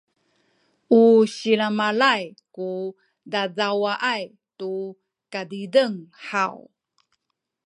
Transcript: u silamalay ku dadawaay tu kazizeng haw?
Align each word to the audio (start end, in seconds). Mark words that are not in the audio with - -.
u 0.99 1.01
silamalay 1.35 2.23
ku 2.55 2.67
dadawaay 3.31 4.23
tu 4.59 4.71
kazizeng 5.31 5.97
haw? 6.29 6.55